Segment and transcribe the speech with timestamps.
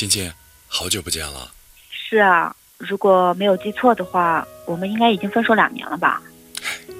[0.00, 0.32] 青青，
[0.66, 1.52] 好久不见了。
[1.90, 6.22] 是啊，如果没有记错的话，我们应该已经分手两年了吧？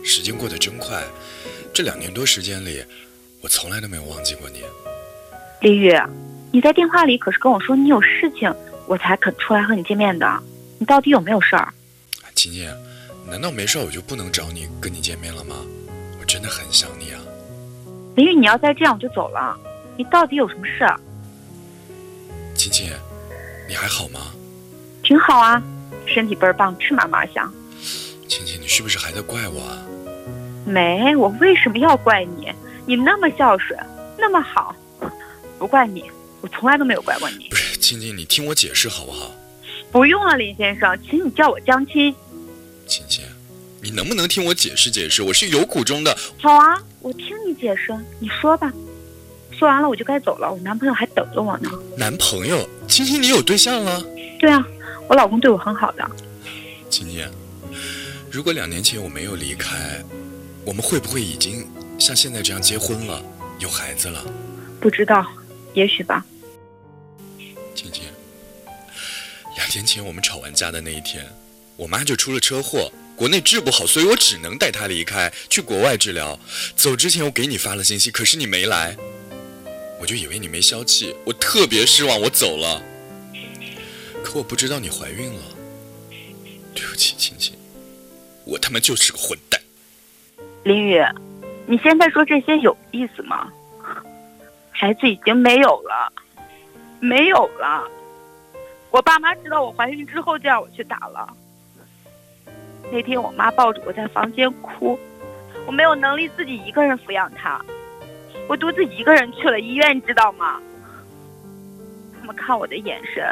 [0.05, 1.03] 时间过得真快，
[1.73, 2.85] 这两年多时间里，
[3.41, 4.63] 我从来都没有忘记过你。
[5.63, 5.99] 李宇，
[6.53, 8.55] 你在电话里可是跟我说你有事情，
[8.87, 10.39] 我才肯出来和你见面的。
[10.79, 11.73] 你到底有没有事儿？
[12.35, 12.71] 青青，
[13.27, 15.57] 难道没事我就不能找你跟你见面了吗？
[16.21, 17.21] 我真的很想你啊。
[18.15, 19.59] 林宇，你要再这样我就走了。
[19.97, 20.87] 你到底有什么事？
[22.61, 22.93] 青青，
[23.67, 24.35] 你还好吗？
[25.03, 25.63] 挺好啊，
[26.05, 27.51] 身体倍儿棒，吃嘛嘛香。
[28.29, 29.79] 青青，你是不是还在怪我啊？
[30.67, 32.53] 没，我为什么要怪你？
[32.85, 33.81] 你那么孝顺，
[34.19, 34.77] 那么好，
[35.59, 36.05] 不怪你。
[36.43, 37.49] 我从来都没有怪过你。
[37.49, 39.33] 不是，青青，你听我解释好不好？
[39.91, 42.15] 不用了，林先生，请你叫我江青。
[42.87, 43.25] 青青，
[43.81, 45.23] 你能不能听我解释解释？
[45.23, 46.15] 我是有苦衷的。
[46.39, 48.71] 好啊，我听你解释，你说吧。
[49.61, 51.71] 说完了我就该走了，我男朋友还等着我呢。
[51.95, 52.67] 男朋友？
[52.89, 54.03] 青青，你有对象了？
[54.39, 54.67] 对啊，
[55.07, 56.11] 我老公对我很好的。
[56.89, 57.31] 青青，
[58.31, 60.03] 如果两年前我没有离开，
[60.65, 63.23] 我们会不会已经像现在这样结婚了，
[63.59, 64.25] 有孩子了？
[64.81, 65.27] 不知道，
[65.75, 66.25] 也许吧。
[67.75, 68.05] 青青，
[69.59, 71.23] 两年前我们吵完架的那一天，
[71.77, 76.41] 我妈就出了车祸，国内治不好，所以我只能带她离开，去国外治疗。
[76.75, 78.97] 走之前我给你发了信息，可是你没来。
[80.01, 82.81] 我就以为你没消气，我特别失望，我走了。
[84.25, 85.43] 可我不知道你怀孕了，
[86.75, 87.55] 对不起，青青，
[88.47, 89.61] 我他妈就是个混蛋。
[90.65, 91.05] 林雨，
[91.67, 93.53] 你现在说这些有意思吗？
[94.71, 96.11] 孩子已经没有了，
[96.99, 97.87] 没有了。
[98.91, 101.29] 我爸妈知道我怀孕之后就让我去打了。
[102.91, 104.99] 那天我妈抱着我在房间哭，
[105.67, 107.63] 我没有能力自己一个人抚养她。
[108.51, 110.61] 我独自一个人去了医院，你知道吗？
[112.19, 113.25] 他们看我的眼神，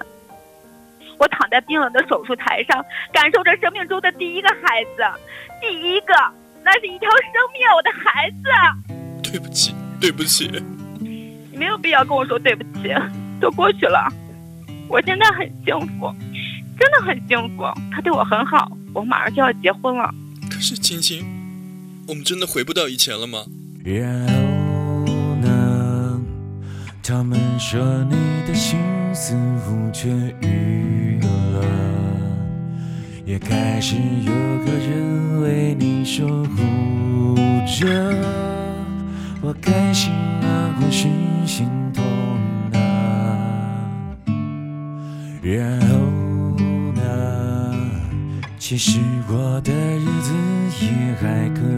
[1.18, 5.02] 我躺在冰冷的手术台上，感受着生命中的第一个孩子，
[5.60, 6.14] 第一个，
[6.62, 8.44] 那是一条生命，我的孩子。
[9.28, 10.48] 对不起，对不起。
[11.00, 12.94] 你没有必要跟我说对不起，
[13.40, 14.08] 都过去了。
[14.88, 16.14] 我现在很幸福，
[16.78, 17.64] 真的很幸福。
[17.90, 20.14] 他对我很好，我马上就要结婚了。
[20.48, 21.26] 可是青青，
[22.06, 23.46] 我们真的回不到以前了吗？
[27.10, 27.80] 他们说
[28.10, 28.78] 你的心
[29.14, 30.10] 似乎痊
[30.42, 31.64] 愈了，
[33.24, 37.34] 也开始有个人为你守护
[37.66, 38.14] 着。
[39.40, 41.08] 我开心啊，或是
[41.46, 42.04] 心痛
[42.74, 43.88] 啊？
[45.40, 45.96] 然后
[46.94, 47.00] 呢？
[48.58, 50.34] 其实我的日子
[50.84, 51.77] 也还可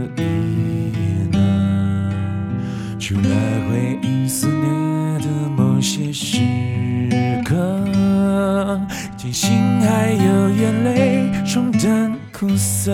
[11.53, 12.93] 冲淡苦涩，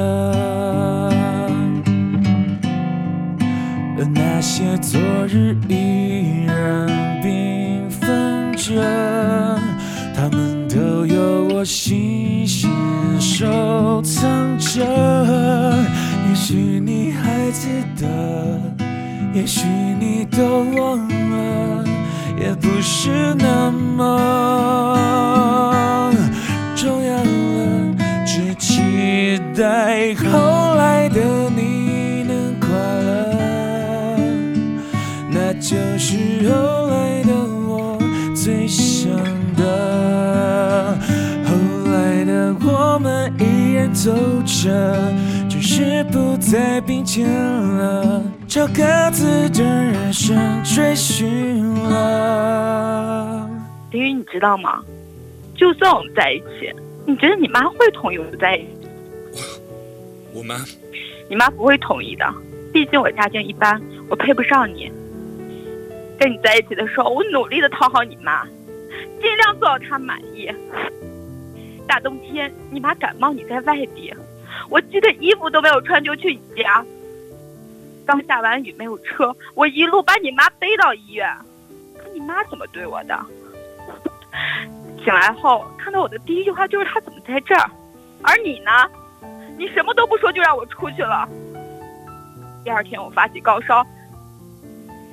[3.99, 6.89] 而那些昨日依然
[7.23, 8.83] 缤纷着，
[10.15, 12.71] 他们都有我细心
[13.21, 14.25] 收藏
[14.59, 14.83] 着。
[16.27, 18.59] 也许你还记得，
[19.35, 19.67] 也许
[20.01, 21.85] 你都忘了。
[22.41, 24.26] 也不是那么
[44.07, 44.13] 走
[44.45, 45.13] 着，
[45.51, 48.23] 只是不再并肩了。
[48.47, 53.51] 朝各自的人生追寻了。
[53.91, 54.81] 林雨，你知道吗？
[55.57, 56.73] 就算我们在一起，
[57.05, 58.69] 你觉得你妈会同意我们在一起？
[60.33, 60.65] 我妈？
[61.29, 62.33] 你妈不会同意的。
[62.73, 64.89] 毕竟我家境一般，我配不上你。
[66.17, 68.45] 跟你在一起的时候，我努力的讨好你妈，
[69.21, 70.49] 尽量做到她满意。
[71.87, 74.13] 大冬天，你妈感冒，你在外地，
[74.69, 76.85] 我记得衣服都没有穿就去你家。
[78.05, 81.29] 刚下完雨没有车，我一路把你妈背到医院。
[81.97, 83.19] 可你妈怎么对我的？
[85.05, 87.71] 醒来后看到我的第一句话就是她怎么在这儿？
[88.23, 88.71] 而你呢？
[89.57, 91.29] 你什么都不说就让我出去了。
[92.65, 93.87] 第二天我发起高烧，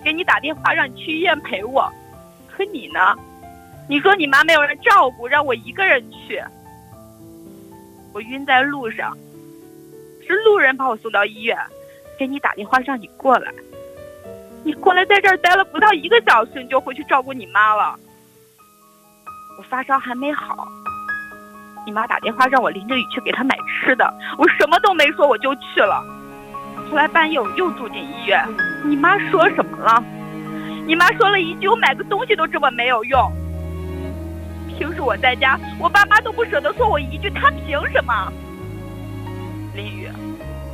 [0.03, 1.91] 给你打电话让你去医院陪我。
[2.47, 2.99] 可你呢？
[3.89, 6.41] 你说你妈没有人照顾，让我一个人去。
[8.13, 9.17] 我晕在路上，
[10.25, 11.57] 是路人把我送到医院。
[12.17, 13.51] 给你打电话让你过来，
[14.63, 17.95] 你过来在这儿待了不到一个小时，你就回去照顾你妈了。
[19.57, 20.67] 我发烧还没好，
[21.87, 26.05] 你妈打电话让我淋着雨去给她买吃的，我什么都没说我就去了。
[26.89, 28.47] 后来半夜我又住进医院，
[28.85, 30.03] 你妈说什么了？
[30.85, 33.19] 你妈说了一句：“我买个东西都这么没有用。”
[35.03, 38.31] 我在家，我爸妈都不舍得说我一句，他凭什么？
[39.75, 40.09] 林雨，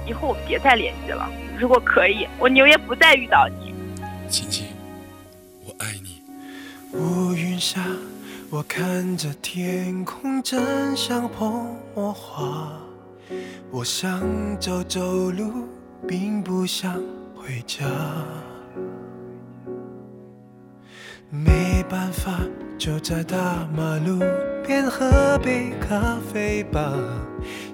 [0.05, 1.29] 以后我们别再联系了。
[1.57, 3.73] 如果可以，我宁愿不再遇到你。
[4.29, 4.67] 青青，
[5.65, 6.21] 我爱你。
[6.93, 7.81] 乌云下，
[8.49, 11.65] 我看着天空，真像泼
[11.95, 12.73] 墨画。
[13.71, 14.21] 我想
[14.59, 15.67] 走走路，
[16.07, 16.95] 并不想
[17.35, 17.85] 回家。
[21.29, 22.39] 没办法，
[22.79, 24.23] 就在大马路
[24.65, 26.93] 边喝杯咖啡吧。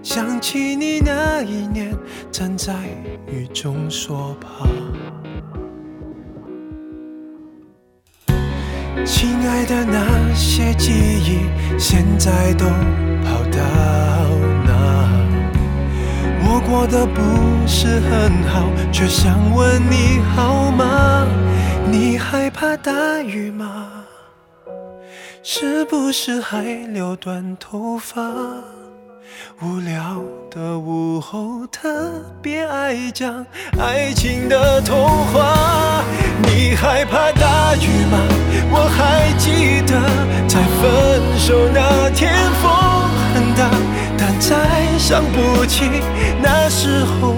[0.02, 1.96] 想起你那一年，
[2.31, 2.74] 站在
[3.28, 4.68] 雨中说怕。
[9.06, 12.66] 亲爱的，那些记忆现在都
[13.24, 13.60] 跑到
[14.66, 15.07] 哪？
[16.48, 17.22] 我过得不
[17.68, 21.28] 是很好，却想问你好吗？
[21.92, 24.05] 你害怕大雨吗？
[25.47, 28.19] 是不是还留短头发？
[29.62, 30.19] 无聊
[30.50, 32.12] 的午后，特
[32.42, 33.45] 别爱讲
[33.80, 36.03] 爱情的童话。
[36.42, 38.18] 你害怕大雨吗？
[38.71, 40.01] 我还记得
[40.47, 42.71] 在分手那天风
[43.36, 43.69] 很大，
[44.18, 46.01] 但再想不起
[46.42, 47.36] 那时候。